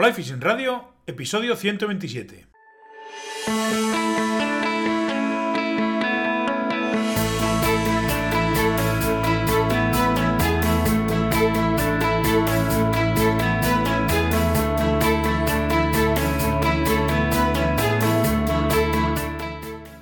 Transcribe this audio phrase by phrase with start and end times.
[0.00, 2.46] Fly Fishing Radio, episodio 127.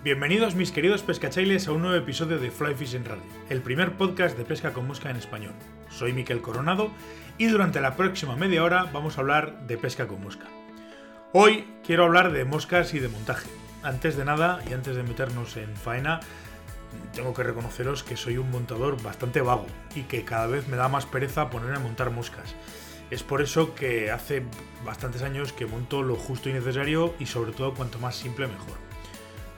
[0.09, 4.39] Bienvenidos mis queridos pescachailes a un nuevo episodio de Fly Fishing Radio, el primer podcast
[4.39, 5.53] de pesca con mosca en español.
[5.91, 6.91] Soy Miquel Coronado
[7.37, 10.47] y durante la próxima media hora vamos a hablar de pesca con mosca.
[11.35, 13.51] Hoy quiero hablar de moscas y de montaje.
[13.83, 16.21] Antes de nada y antes de meternos en faena,
[17.13, 20.89] tengo que reconoceros que soy un montador bastante vago y que cada vez me da
[20.89, 22.55] más pereza ponerme a montar moscas.
[23.11, 24.43] Es por eso que hace
[24.87, 28.88] bastantes años que monto lo justo y necesario y sobre todo cuanto más simple mejor.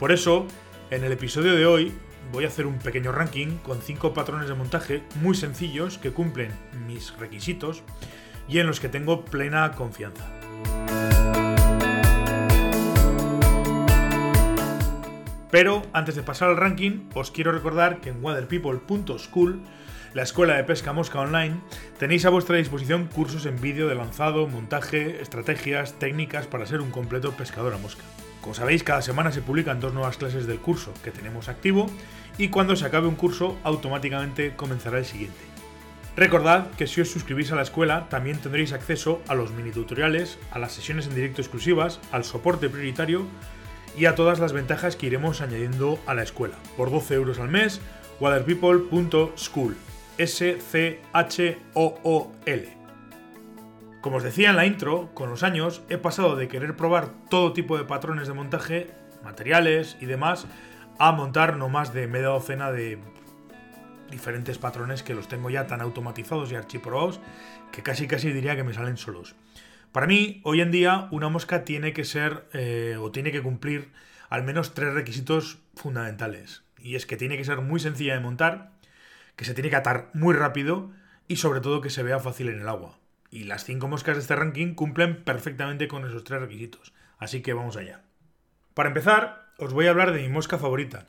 [0.01, 0.47] Por eso,
[0.89, 1.91] en el episodio de hoy
[2.31, 6.49] voy a hacer un pequeño ranking con 5 patrones de montaje muy sencillos que cumplen
[6.87, 7.83] mis requisitos
[8.47, 10.25] y en los que tengo plena confianza.
[15.51, 19.61] Pero antes de pasar al ranking, os quiero recordar que en waterpeople.school,
[20.15, 21.61] la escuela de pesca mosca online,
[21.99, 26.89] tenéis a vuestra disposición cursos en vídeo de lanzado, montaje, estrategias, técnicas para ser un
[26.89, 28.01] completo pescador a mosca.
[28.41, 31.85] Como sabéis, cada semana se publican dos nuevas clases del curso que tenemos activo
[32.37, 35.39] y cuando se acabe un curso automáticamente comenzará el siguiente.
[36.15, 40.39] Recordad que si os suscribís a la escuela también tendréis acceso a los mini tutoriales,
[40.51, 43.27] a las sesiones en directo exclusivas, al soporte prioritario
[43.97, 46.55] y a todas las ventajas que iremos añadiendo a la escuela.
[46.75, 47.79] Por 12 euros al mes,
[48.19, 49.77] waterpeople.school.
[50.17, 51.01] S-C-H-O-O-L.
[54.01, 57.53] Como os decía en la intro, con los años he pasado de querer probar todo
[57.53, 58.89] tipo de patrones de montaje,
[59.23, 60.47] materiales y demás,
[60.97, 62.97] a montar no más de media docena de
[64.09, 67.19] diferentes patrones que los tengo ya tan automatizados y archiprobados
[67.71, 69.35] que casi casi diría que me salen solos.
[69.91, 73.91] Para mí, hoy en día, una mosca tiene que ser eh, o tiene que cumplir
[74.29, 76.63] al menos tres requisitos fundamentales.
[76.79, 78.71] Y es que tiene que ser muy sencilla de montar,
[79.35, 80.89] que se tiene que atar muy rápido
[81.27, 83.00] y sobre todo que se vea fácil en el agua.
[83.31, 86.93] Y las cinco moscas de este ranking cumplen perfectamente con esos tres requisitos.
[87.17, 88.03] Así que vamos allá.
[88.75, 91.07] Para empezar, os voy a hablar de mi mosca favorita,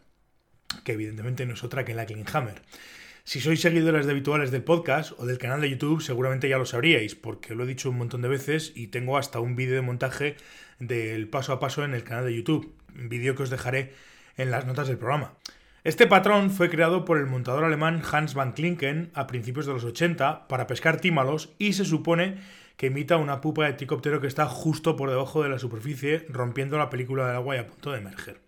[0.84, 2.62] que evidentemente no es otra que la Klinghammer.
[3.24, 6.66] Si sois seguidores de habituales del podcast o del canal de YouTube, seguramente ya lo
[6.66, 9.82] sabríais, porque lo he dicho un montón de veces y tengo hasta un vídeo de
[9.82, 10.36] montaje
[10.80, 13.94] del paso a paso en el canal de YouTube, vídeo que os dejaré
[14.36, 15.34] en las notas del programa.
[15.84, 19.82] Este patrón fue creado por el montador alemán Hans van Klinken a principios de los
[19.82, 22.36] 80 para pescar tímalos y se supone
[22.76, 26.78] que imita una pupa de tricóptero que está justo por debajo de la superficie rompiendo
[26.78, 28.40] la película del agua y a punto de emerger.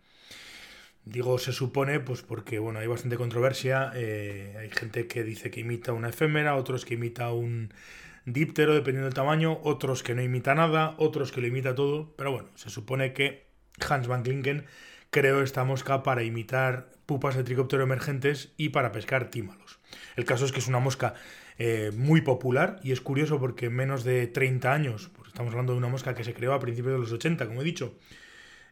[1.04, 5.58] Digo se supone pues porque bueno, hay bastante controversia, eh, hay gente que dice que
[5.58, 7.74] imita una efémera, otros que imita un
[8.26, 12.30] díptero dependiendo del tamaño, otros que no imita nada, otros que lo imita todo, pero
[12.30, 13.48] bueno, se supone que
[13.80, 14.66] Hans van Klinken
[15.14, 19.78] creó esta mosca para imitar pupas de tricóptero emergentes y para pescar tímalos.
[20.16, 21.14] El caso es que es una mosca
[21.56, 25.72] eh, muy popular y es curioso porque en menos de 30 años, pues estamos hablando
[25.72, 27.94] de una mosca que se creó a principios de los 80, como he dicho,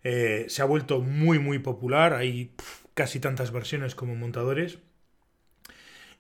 [0.03, 2.51] eh, se ha vuelto muy muy popular, hay
[2.95, 4.81] casi tantas versiones como montadores.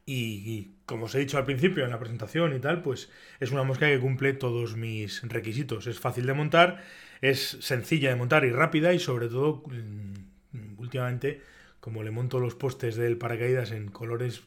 [0.06, 3.62] Y, como os he dicho al principio en la presentación y tal, pues es una
[3.62, 5.86] mosca que cumple todos mis requisitos.
[5.86, 6.82] Es fácil de montar,
[7.22, 11.40] es sencilla de montar y rápida y sobre todo mm, últimamente
[11.80, 14.42] como le monto los postes del paracaídas en colores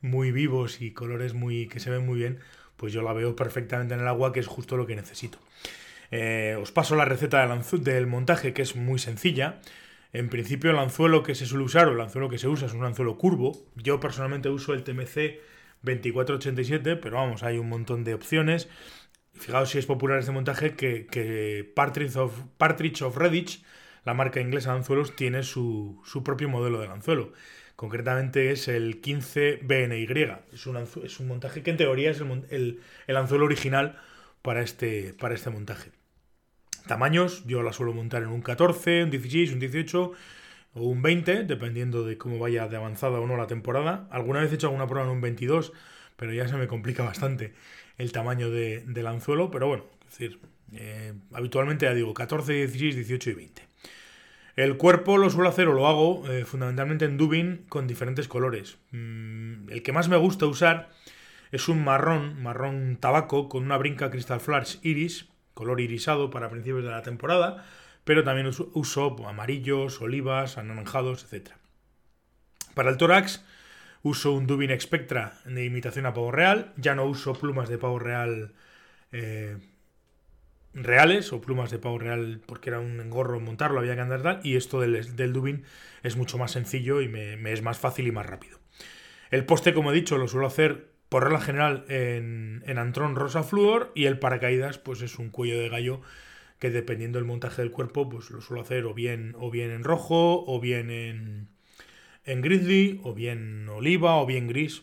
[0.00, 2.38] muy vivos y colores muy que se ven muy bien,
[2.76, 5.38] pues yo la veo perfectamente en el agua, que es justo lo que necesito.
[6.10, 9.60] Eh, os paso la receta del, del montaje, que es muy sencilla.
[10.12, 12.74] En principio el anzuelo que se suele usar o el anzuelo que se usa es
[12.74, 13.66] un anzuelo curvo.
[13.76, 15.40] Yo personalmente uso el TMC
[15.82, 18.68] 2487, pero vamos, hay un montón de opciones.
[19.34, 22.32] Fijaos si es popular este montaje que, que Partridge, of,
[23.02, 23.62] of Redditch
[24.04, 27.32] la marca inglesa de anzuelos tiene su, propio modelo de anzuelo.
[27.74, 30.40] Concretamente es el 15BNY.
[30.52, 33.98] Es un, es un montaje que en teoría es el, anzuelo original
[34.42, 35.90] para este, para este montaje.
[36.86, 40.12] Tamaños, yo la suelo montar en un 14, un 16, un 18
[40.74, 44.06] o un 20, dependiendo de cómo vaya de avanzada o no la temporada.
[44.10, 45.72] Alguna vez he hecho alguna prueba en un 22,
[46.16, 47.54] pero ya se me complica bastante
[47.98, 49.50] el tamaño del anzuelo.
[49.50, 50.40] Pero bueno, es decir,
[50.72, 53.62] eh, habitualmente ya digo 14, 16, 18 y 20.
[54.56, 58.78] El cuerpo lo suelo hacer o lo hago eh, fundamentalmente en dubin con diferentes colores.
[58.92, 60.90] Mm, el que más me gusta usar
[61.50, 66.84] es un marrón, marrón tabaco, con una brinca Crystal Flash Iris, color irisado para principios
[66.84, 67.64] de la temporada,
[68.04, 71.50] pero también uso, amarillos, olivas, anaranjados, etc.
[72.74, 73.44] Para el tórax
[74.04, 77.98] uso un Dubin Spectra de imitación a pavo real, ya no uso plumas de pavo
[77.98, 78.52] real
[79.12, 79.56] eh,
[80.74, 84.40] reales o plumas de pavo real porque era un engorro montarlo, había que andar tal,
[84.44, 85.64] y esto del, del dubin
[86.02, 88.60] es mucho más sencillo y me, es más fácil y más rápido.
[89.30, 93.42] El poste, como he dicho, lo suelo hacer por regla general en, en Antron Rosa
[93.42, 96.02] Fluor y el paracaídas pues es un cuello de gallo
[96.58, 99.82] que dependiendo del montaje del cuerpo pues lo suelo hacer o bien, o bien en
[99.82, 101.53] rojo o bien en,
[102.24, 104.82] en grizzly o bien oliva o bien gris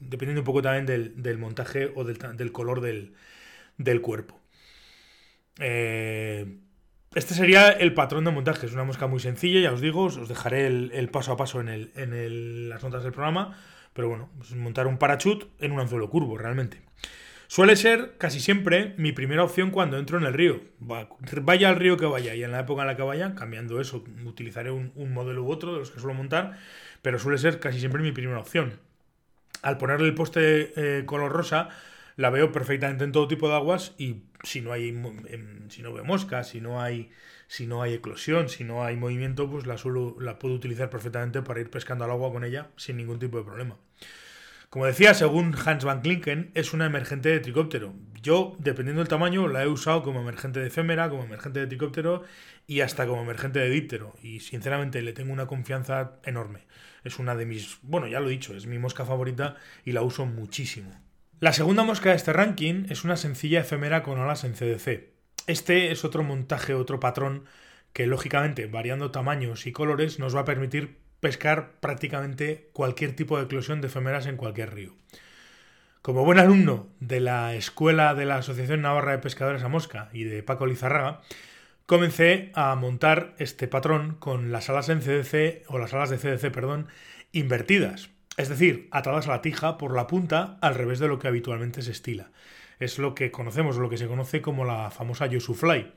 [0.00, 4.40] dependiendo un poco también del, montaje o del, color del, cuerpo.
[5.58, 6.56] Eh,
[7.14, 8.66] este sería el patrón de montaje.
[8.66, 10.04] Es una mosca muy sencilla, ya os digo.
[10.04, 13.56] Os dejaré el, paso a paso en, en las notas del programa.
[13.92, 16.80] Pero bueno, montar un parachute en un anzuelo curvo, realmente.
[17.50, 20.60] Suele ser casi siempre mi primera opción cuando entro en el río.
[20.78, 24.04] Vaya al río que vaya y en la época en la que vaya, cambiando eso,
[24.24, 26.58] utilizaré un, modelo u otro de los que suelo montar,
[27.02, 28.78] pero suele ser casi siempre mi primera opción
[29.62, 31.70] al ponerle el poste eh, color rosa,
[32.14, 35.92] la veo perfectamente en todo tipo de aguas y si no hay em, si no
[35.92, 37.10] veo moscas, si no hay
[37.48, 41.42] si no hay eclosión, si no hay movimiento, pues la suelo, la puedo utilizar perfectamente
[41.42, 43.76] para ir pescando al agua con ella sin ningún tipo de problema.
[44.70, 47.92] Como decía, según Hans van Klinken, es una emergente de tricóptero.
[48.22, 52.22] Yo, dependiendo del tamaño, la he usado como emergente de efémera, como emergente de tricóptero
[52.68, 54.14] y hasta como emergente de díptero.
[54.22, 56.68] Y sinceramente le tengo una confianza enorme.
[57.02, 60.02] Es una de mis, bueno, ya lo he dicho, es mi mosca favorita y la
[60.02, 61.02] uso muchísimo.
[61.40, 65.10] La segunda mosca de este ranking es una sencilla efémera con alas en CDC.
[65.48, 67.44] Este es otro montaje, otro patrón
[67.92, 73.44] que lógicamente, variando tamaños y colores, nos va a permitir pescar prácticamente cualquier tipo de
[73.44, 74.94] eclosión de efémeras en cualquier río.
[76.02, 80.24] Como buen alumno de la escuela de la Asociación Navarra de Pescadores a Mosca y
[80.24, 81.20] de Paco Lizarraga,
[81.84, 86.50] comencé a montar este patrón con las alas en CDC o las alas de CDC,
[86.52, 86.86] perdón,
[87.32, 91.28] invertidas, es decir, atadas a la tija por la punta al revés de lo que
[91.28, 92.30] habitualmente se estila.
[92.78, 95.92] Es lo que conocemos, lo que se conoce como la famosa Yosu Fly,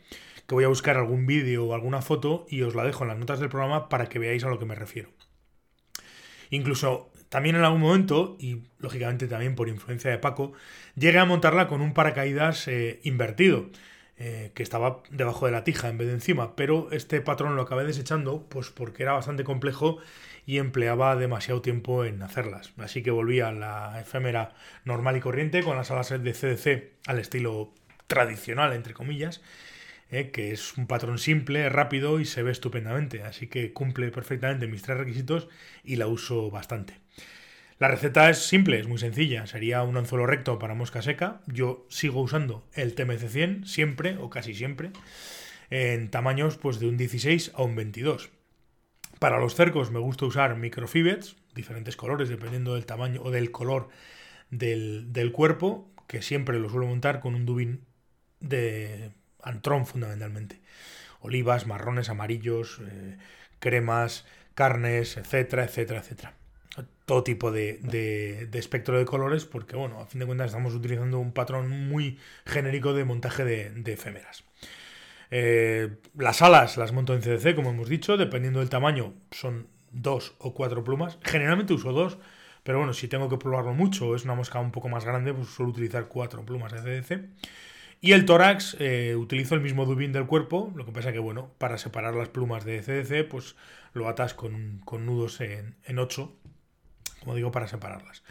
[0.47, 3.17] que voy a buscar algún vídeo o alguna foto y os la dejo en las
[3.17, 5.09] notas del programa para que veáis a lo que me refiero.
[6.49, 10.53] Incluso también en algún momento, y lógicamente también por influencia de Paco,
[10.95, 13.71] llegué a montarla con un paracaídas eh, invertido
[14.17, 17.63] eh, que estaba debajo de la tija en vez de encima, pero este patrón lo
[17.63, 19.97] acabé desechando pues porque era bastante complejo
[20.45, 22.73] y empleaba demasiado tiempo en hacerlas.
[22.77, 24.53] Así que volví a la efémera
[24.85, 27.73] normal y corriente con las alas de CDC al estilo
[28.05, 29.41] tradicional, entre comillas,
[30.13, 33.23] eh, que es un patrón simple, rápido y se ve estupendamente.
[33.23, 35.47] Así que cumple perfectamente mis tres requisitos
[35.83, 36.93] y la uso bastante.
[37.79, 39.47] La receta es simple, es muy sencilla.
[39.47, 41.41] Sería un anzuelo recto para mosca seca.
[41.47, 44.91] Yo sigo usando el TMC100 siempre o casi siempre
[45.71, 48.29] en tamaños pues de un 16 a un 22.
[49.17, 53.89] Para los cercos me gusta usar microfibets, diferentes colores dependiendo del tamaño o del color
[54.51, 57.81] del, cuerpo, que siempre lo suelo montar con un dubín
[58.39, 59.11] de
[59.43, 60.61] antrón fundamentalmente.
[61.21, 63.17] Olivas, marrones, amarillos, eh,
[63.59, 64.25] cremas,
[64.55, 66.33] carnes, etcétera, etcétera, etcétera
[67.05, 71.33] todo tipo de, espectro de colores, porque bueno, a fin de cuentas estamos utilizando un
[71.33, 74.43] patrón muy genérico de montaje de, efémeras.
[75.31, 80.35] Eh, las alas las monto en CDC, como hemos dicho, dependiendo del tamaño, son dos
[80.39, 81.17] o cuatro plumas.
[81.23, 82.17] Generalmente uso dos,
[82.63, 85.33] pero bueno, si tengo que probarlo mucho o es una mosca un poco más grande,
[85.33, 87.25] pues suelo utilizar cuatro plumas de CDC.
[88.03, 91.53] Y el tórax, eh, utilizo el mismo dubín del cuerpo, lo que pasa que, bueno,
[91.57, 93.55] para separar las plumas de CDC, pues
[93.93, 96.31] lo atas con, nudos en, en 8
[97.23, 98.23] como digo, para separarlas.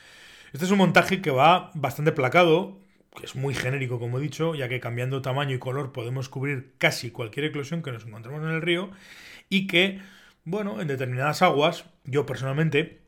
[0.53, 2.79] Este es un montaje que va bastante placado,
[3.17, 6.75] que es muy genérico, como he dicho, ya que cambiando tamaño y color podemos cubrir
[6.79, 8.91] casi cualquier eclosión que nos encontremos en el río
[9.49, 10.01] y que,
[10.45, 13.01] bueno, en determinadas aguas, yo personalmente,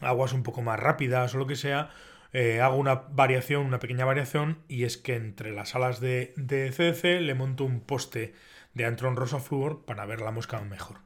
[0.00, 1.90] aguas un poco más rápidas o lo que sea,
[2.32, 7.20] eh, hago una variación, una pequeña variación, y es que entre las alas de, CDC
[7.20, 8.34] le monto un poste
[8.74, 9.38] de Antron Rosa
[9.86, 10.98] para ver la mosca mejor.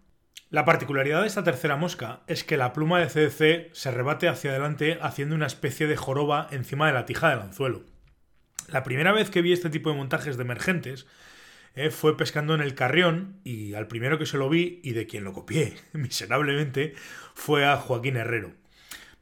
[0.50, 4.50] La particularidad de esta tercera mosca es que la pluma de CDC se rebate hacia
[4.50, 7.82] adelante haciendo una especie de joroba encima de la tija del anzuelo.
[8.68, 11.06] La primera vez que vi este tipo de montajes de emergentes
[11.74, 15.06] eh, fue pescando en el Carrión y al primero que se lo vi y de
[15.06, 16.94] quien lo copié miserablemente
[17.34, 18.52] fue a Joaquín Herrero.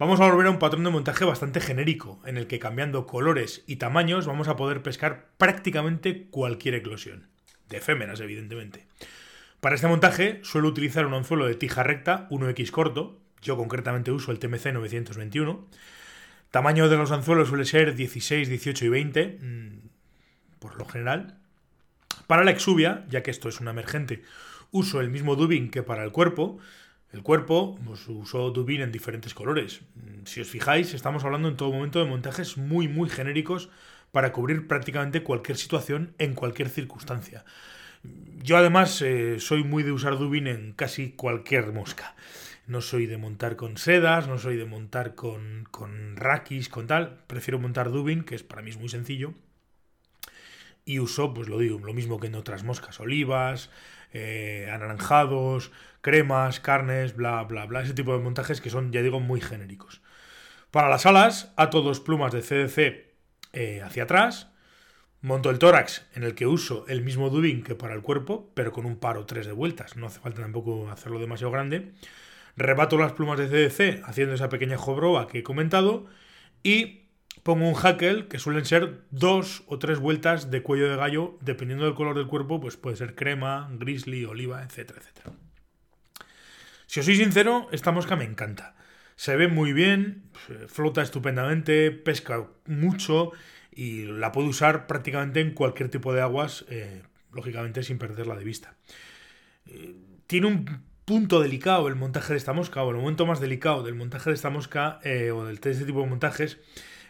[0.03, 3.63] Vamos a volver a un patrón de montaje bastante genérico, en el que cambiando colores
[3.69, 7.29] y tamaños vamos a poder pescar prácticamente cualquier eclosión.
[7.69, 8.89] De efémeras, evidentemente.
[9.61, 14.33] Para este montaje suelo utilizar un anzuelo de tija recta 1X corto, yo concretamente uso
[14.33, 15.69] el TMC 921.
[16.51, 19.89] Tamaño de los anzuelos suele ser 16, 18 y 20, mm,
[20.59, 21.39] por lo general.
[22.27, 24.25] Para la exuvia, ya que esto es una emergente,
[24.73, 26.59] uso el mismo dubin que para el cuerpo.
[27.13, 29.83] El cuerpo, pues uso dubin en diferentes colores.
[29.95, 33.69] Mm, si os fijáis, estamos hablando en todo momento de montajes muy, muy genéricos
[34.13, 37.45] para cubrir prácticamente cualquier situación en cualquier circunstancia.
[38.43, 42.17] Yo además eh, soy muy de usar Dubin en casi cualquier mosca.
[42.67, 47.21] No soy de montar con sedas, no soy de montar con, con rakis, con tal.
[47.27, 49.35] Prefiero montar Dubin, que es para mí es muy sencillo.
[50.85, 53.71] Y uso, pues lo digo, lo mismo que en otras moscas, olivas,
[54.13, 57.83] eh, anaranjados, cremas, carnes, bla, bla, bla.
[57.83, 60.03] Ese tipo de montajes que son, ya digo, muy genéricos.
[60.71, 63.07] Para las alas, ato dos plumas de CDC
[63.53, 64.49] eh, hacia atrás.
[65.21, 68.73] Monto el tórax, en el que uso el mismo dubin que para el cuerpo, pero
[68.73, 69.97] con un par o tres de vueltas.
[69.97, 71.93] No hace falta tampoco hacerlo demasiado grande.
[72.57, 76.07] Rebato las plumas de CDC haciendo esa pequeña jobroa que he comentado.
[76.65, 77.02] Y
[77.43, 81.85] pongo un hackle que suelen ser dos o tres vueltas de cuello de gallo, dependiendo
[81.85, 85.37] del color del cuerpo, pues puede ser crema, grizzly, oliva, etcétera, etcétera.
[86.87, 88.75] Si os soy sincero, esta mosca me encanta.
[89.17, 90.25] Se ve muy bien,
[90.69, 93.33] flota estupendamente, pesca mucho
[93.71, 98.45] y la puedo usar prácticamente en cualquier tipo de aguas, eh, lógicamente sin perderla de
[98.45, 98.75] vista.
[99.67, 99.95] Eh,
[100.27, 103.95] tiene un punto delicado el montaje de esta mosca, o el momento más delicado del
[103.95, 106.59] montaje de esta mosca, eh, o de este tipo de montajes,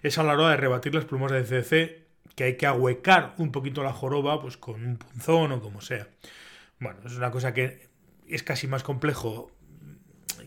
[0.02, 2.02] es a la hora de rebatir las plumas de CDC,
[2.34, 6.08] que hay que ahuecar un poquito la joroba, pues con un punzón o como sea.
[6.78, 7.88] Bueno, es una cosa que
[8.28, 9.50] es casi más complejo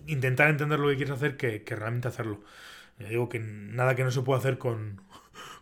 [0.07, 2.41] intentar entender lo que quieres hacer que, realmente hacerlo.
[2.99, 5.01] Ya digo que nada que no se pueda hacer con,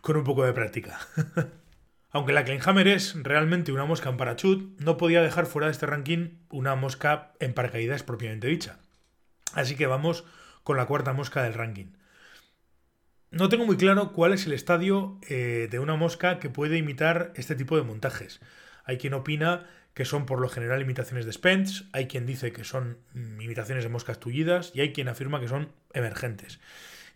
[0.00, 0.98] con un poco de práctica.
[2.10, 5.86] Aunque la Kleinhammer es realmente una mosca en parachut, no podía dejar fuera de este
[5.86, 8.78] ranking una mosca en paracaídas propiamente dicha.
[9.52, 10.24] Así que vamos
[10.62, 11.86] con la cuarta mosca del ranking.
[13.34, 17.32] No tengo muy claro cuál es el estadio eh, de una mosca que puede imitar
[17.34, 18.40] este tipo de montajes.
[18.84, 22.62] Hay quien opina que son por lo general imitaciones de Spence, hay quien dice que
[22.62, 26.60] son mm, imitaciones de moscas tullidas y hay quien afirma que son emergentes.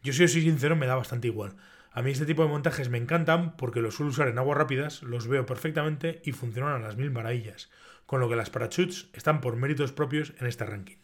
[0.03, 1.55] Yo si soy sincero me da bastante igual.
[1.93, 5.05] A mí este tipo de montajes me encantan porque los suelo usar en aguas rápidas,
[5.05, 7.71] los veo perfectamente y funcionan a las mil maravillas,
[8.07, 10.99] con lo que las parachutes están por méritos propios en este ranking.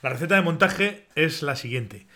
[0.00, 2.06] La receta de montaje es la siguiente.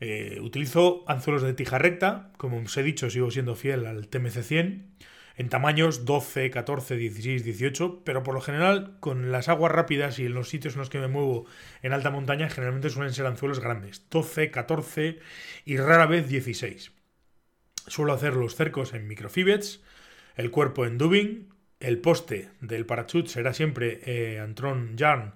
[0.00, 4.42] Eh, utilizo anzuelos de tija recta, como os he dicho sigo siendo fiel al TMC
[4.42, 4.96] 100
[5.36, 10.26] en tamaños 12, 14, 16, 18, pero por lo general con las aguas rápidas y
[10.26, 11.46] en los sitios en los que me muevo
[11.82, 15.18] en alta montaña generalmente suelen ser anzuelos grandes, 12, 14
[15.64, 16.92] y rara vez 16.
[17.86, 19.82] Suelo hacer los cercos en microfibets,
[20.36, 21.48] el cuerpo en dubbing,
[21.80, 25.34] el poste del parachute será siempre eh, Antron Yarn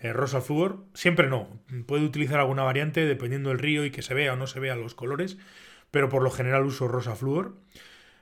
[0.00, 4.14] eh, rosa fluor, siempre no, puedo utilizar alguna variante dependiendo del río y que se
[4.14, 5.38] vea o no se vea los colores,
[5.90, 7.56] pero por lo general uso rosa fluor.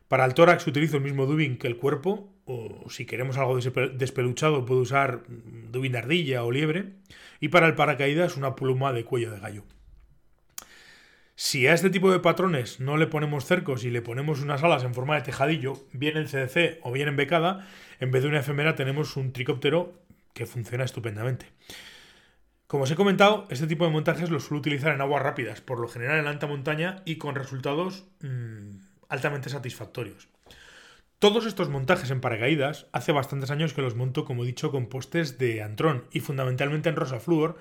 [0.08, 4.64] Para el tórax utilizo el mismo dubin que el cuerpo, o si queremos algo despeluchado
[4.64, 6.92] puedo usar dubin de ardilla o liebre,
[7.40, 9.64] y para el paracaídas una pluma de cuello de gallo.
[11.38, 14.84] Si a este tipo de patrones no le ponemos cercos y le ponemos unas alas
[14.84, 17.68] en forma de tejadillo, bien en CDC o bien en becada,
[18.00, 20.05] en vez de una efemera tenemos un tricóptero
[20.36, 21.46] que funciona estupendamente.
[22.66, 25.80] Como os he comentado, este tipo de montajes los suelo utilizar en aguas rápidas, por
[25.80, 28.76] lo general en alta montaña y con resultados mmm,
[29.08, 30.28] altamente satisfactorios.
[31.18, 34.90] Todos estos montajes en paracaídas hace bastantes años que los monto, como he dicho, con
[34.90, 37.56] postes de Antron y fundamentalmente en rosa flúor,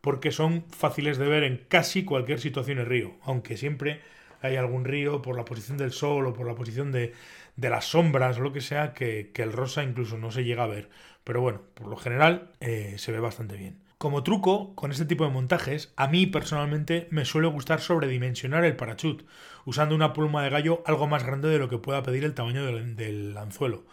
[0.00, 4.00] porque son fáciles de ver en casi cualquier situación en río, aunque siempre
[4.40, 7.12] hay algún río por la posición del sol o por la posición de,
[7.56, 10.68] de las sombras o lo que sea que, el rosa incluso no se llega a
[10.68, 10.88] ver.
[11.30, 13.78] Pero bueno, por lo general eh, se ve bastante bien.
[13.98, 18.74] Como truco, con este tipo de montajes, a mí personalmente me suele gustar sobredimensionar el
[18.74, 19.26] parachute,
[19.64, 22.64] usando una pluma de gallo algo más grande de lo que pueda pedir el tamaño
[22.66, 23.84] del, anzuelo.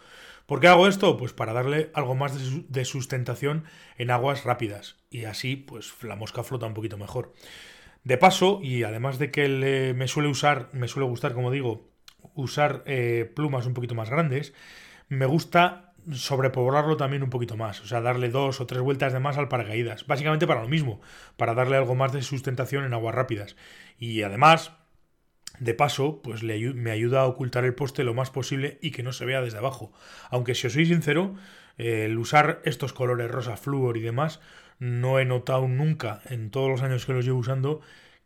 [0.46, 1.16] ¿Por qué hago esto?
[1.16, 2.32] Pues para darle algo más
[2.68, 3.62] de sustentación
[3.98, 7.34] en aguas rápidas y así pues la mosca flota un poquito mejor.
[8.02, 11.88] De paso, y además de que me suele usar, me suele gustar, como digo,
[12.34, 14.54] usar eh, plumas un poquito más grandes,
[15.08, 19.20] me gusta sobrepoblarlo también un poquito más, o sea, darle dos o tres vueltas de
[19.20, 21.00] más al paracaídas, básicamente para lo mismo,
[21.36, 23.56] para darle algo más de sustentación en aguas rápidas.
[23.98, 24.72] Y además,
[25.58, 29.12] de paso, pues me ayuda a ocultar el poste lo más posible y que no
[29.12, 29.92] se vea desde abajo.
[30.30, 31.34] Aunque si os soy sincero,
[31.76, 34.40] el usar estos colores rosa flúor y demás,
[34.78, 37.80] no he notado nunca en todos los años que los llevo usando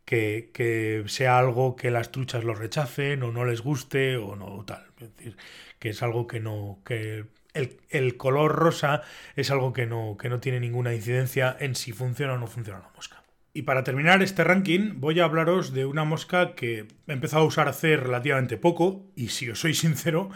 [0.05, 4.63] que, que, sea algo que las truchas lo rechacen o no les guste o no
[4.65, 4.85] tal.
[4.99, 5.37] Es decir,
[5.79, 6.79] que es algo que no.
[6.85, 9.01] que el, color rosa
[9.35, 12.79] es algo que no, que no tiene ninguna incidencia en si funciona o no funciona
[12.79, 13.23] la mosca.
[13.53, 17.47] Y para terminar este ranking voy a hablaros de una mosca que he empezado a
[17.47, 20.29] usar hace relativamente poco y si os soy sincero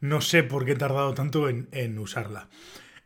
[0.00, 2.48] no sé por qué he tardado tanto en, en usarla.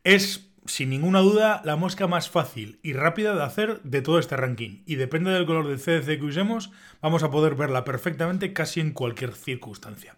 [0.04, 4.36] Es sin ninguna duda, la mosca más fácil y rápida de hacer de todo este
[4.36, 4.82] ranking.
[4.86, 6.70] Y depende del color del CDC que usemos,
[7.00, 10.16] vamos a poder verla perfectamente casi en cualquier circunstancia.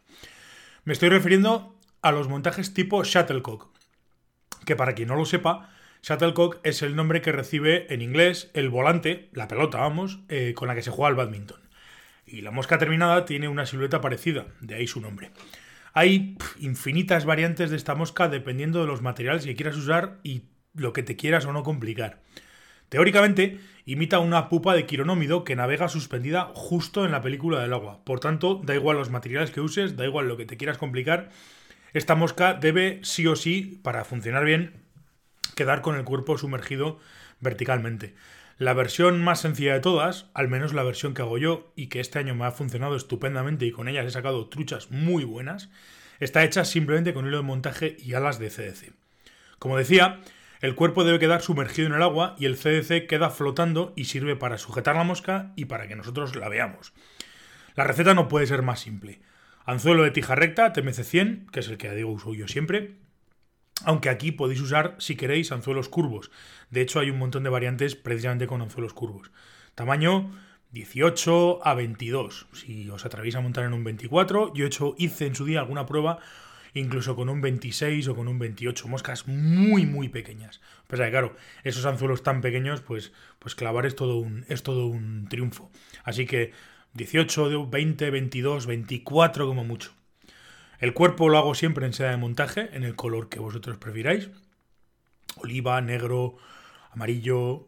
[0.84, 3.68] Me estoy refiriendo a los montajes tipo Shuttlecock,
[4.64, 5.70] que para quien no lo sepa,
[6.02, 10.68] Shuttlecock es el nombre que recibe en inglés el volante, la pelota, vamos, eh, con
[10.68, 11.60] la que se juega al badminton.
[12.26, 15.30] Y la mosca terminada tiene una silueta parecida, de ahí su nombre.
[15.94, 20.42] Hay infinitas variantes de esta mosca dependiendo de los materiales que quieras usar y
[20.74, 22.20] lo que te quieras o no complicar.
[22.88, 28.02] Teóricamente, imita una pupa de quironómido que navega suspendida justo en la película del agua.
[28.04, 31.30] Por tanto, da igual los materiales que uses, da igual lo que te quieras complicar.
[31.92, 34.82] Esta mosca debe, sí o sí, para funcionar bien,
[35.54, 36.98] quedar con el cuerpo sumergido
[37.40, 38.14] verticalmente.
[38.58, 42.00] La versión más sencilla de todas, al menos la versión que hago yo y que
[42.00, 45.70] este año me ha funcionado estupendamente y con ellas he sacado truchas muy buenas,
[46.18, 48.92] está hecha simplemente con hilo de montaje y alas de CDC.
[49.60, 50.20] Como decía,
[50.60, 54.34] el cuerpo debe quedar sumergido en el agua y el CDC queda flotando y sirve
[54.34, 56.92] para sujetar la mosca y para que nosotros la veamos.
[57.76, 59.20] La receta no puede ser más simple.
[59.68, 62.94] Anzuelo de tija recta, TMC 100, que es el que digo uso yo siempre,
[63.84, 66.30] aunque aquí podéis usar, si queréis, anzuelos curvos.
[66.70, 69.30] De hecho, hay un montón de variantes precisamente con anzuelos curvos.
[69.74, 70.30] Tamaño
[70.70, 72.46] 18 a 22.
[72.54, 75.60] Si os atrevéis a montar en un 24, yo he hecho, hice en su día
[75.60, 76.18] alguna prueba
[76.72, 80.62] incluso con un 26 o con un 28, moscas muy muy pequeñas.
[80.86, 85.28] Pues claro, esos anzuelos tan pequeños, pues, pues clavar es todo, un, es todo un
[85.28, 85.70] triunfo.
[86.04, 86.52] Así que
[86.98, 89.92] 18, 20, 22, 24 como mucho.
[90.78, 94.30] El cuerpo lo hago siempre en seda de montaje, en el color que vosotros prefiráis.
[95.36, 96.36] Oliva, negro,
[96.90, 97.66] amarillo,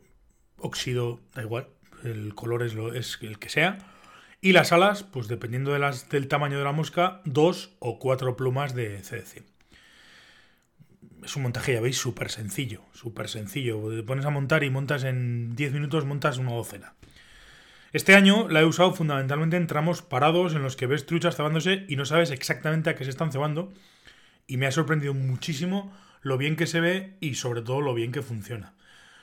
[0.59, 1.69] óxido, da igual.
[2.05, 3.79] El color es, lo, es el que sea.
[4.41, 9.01] Y las alas, pues dependiendo del tamaño de la mosca, dos o cuatro plumas de
[9.03, 9.45] CDC.
[11.25, 12.83] Es un montaje, ya veis, súper sencillo.
[12.93, 13.81] Súper sencillo.
[13.91, 16.95] Te pones a montar y montas en 10 minutos, montas una docena.
[17.93, 21.87] Este año la he usado fundamentalmente en tramos parados en los que ves truchas cebándose
[21.89, 23.73] y no sabes exactamente a qué se están cebando.
[24.47, 25.93] Y me ha sorprendido muchísimo
[26.23, 28.75] lo bien que se ve y sobre todo lo bien que funciona.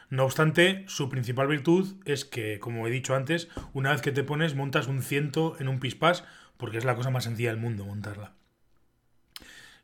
[0.10, 4.24] No obstante, su principal virtud es que, como he dicho antes, una vez que te
[4.24, 6.26] pones montas un ciento en un pispás
[6.58, 8.34] porque es la cosa más sencilla del mundo montarla.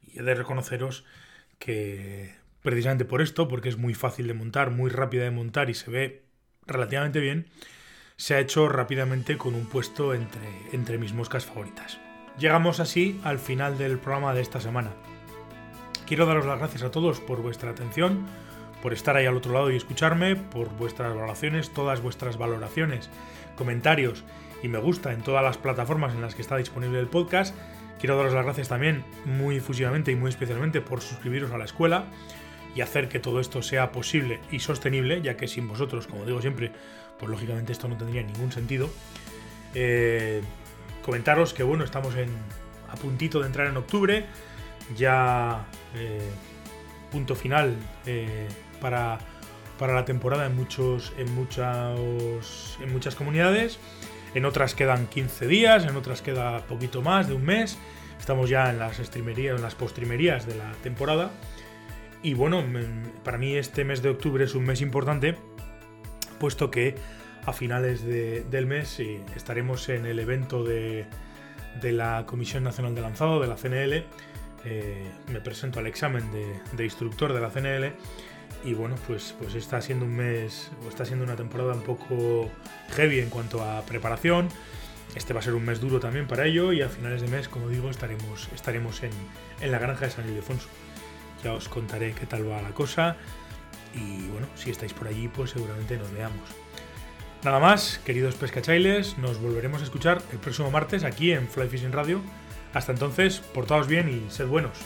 [0.01, 1.05] Y he de reconoceros
[1.57, 5.73] que precisamente por esto, porque es muy fácil de montar, muy rápida de montar y
[5.73, 6.23] se ve
[6.65, 7.47] relativamente bien,
[8.17, 11.99] se ha hecho rápidamente con un puesto entre, entre mis moscas favoritas.
[12.37, 14.91] Llegamos así al final del programa de esta semana.
[16.05, 18.25] Quiero daros las gracias a todos por vuestra atención,
[18.81, 23.09] por estar ahí al otro lado y escucharme, por vuestras valoraciones, todas vuestras valoraciones,
[23.55, 24.23] comentarios
[24.61, 27.55] y me gusta en todas las plataformas en las que está disponible el podcast.
[27.99, 32.05] Quiero daros las gracias también muy efusivamente y muy especialmente por suscribiros a la escuela
[32.75, 36.41] y hacer que todo esto sea posible y sostenible, ya que sin vosotros, como digo
[36.41, 36.71] siempre,
[37.23, 38.89] pues lógicamente esto no tendría ningún sentido.
[39.73, 40.41] Eh,
[41.01, 42.29] comentaros que bueno, estamos en,
[42.91, 44.25] a puntito de entrar en octubre,
[44.97, 46.29] ya eh,
[47.11, 48.49] punto final eh,
[48.81, 49.19] para,
[49.79, 53.79] para, la temporada en, muchos, en, muchos, en muchas comunidades.
[54.33, 57.77] En otras quedan 15 días, en otras queda poquito más de un mes.
[58.19, 61.31] Estamos ya en las en las postrimerías de la temporada.
[62.21, 62.61] Y bueno,
[63.23, 65.37] para mí este mes de octubre es un mes importante
[66.43, 66.95] puesto que
[67.45, 68.99] a finales del mes
[69.33, 71.05] estaremos en el evento de,
[71.81, 74.03] la Comisión Nacional de Lanzado, de la CNL.
[74.65, 77.93] Eh, me presento al examen de, instructor de la CNL
[78.65, 82.51] y bueno, pues, pues está siendo un mes, o está siendo una temporada un poco
[82.89, 84.49] heavy en cuanto a preparación.
[85.15, 87.47] Este va a ser un mes duro también para ello y a finales de mes,
[87.47, 89.11] como digo, estaremos, estaremos en,
[89.61, 90.67] en la granja de San Ildefonso.
[91.41, 93.15] Ya os contaré qué tal va la cosa
[93.93, 96.49] y bueno, si estáis por allí, pues seguramente nos veamos.
[97.43, 101.91] Nada más, queridos pescachailes, nos volveremos a escuchar el próximo martes aquí en Fly Fishing
[101.91, 102.21] Radio.
[102.73, 104.77] Hasta entonces, portaos bien y sed buenos.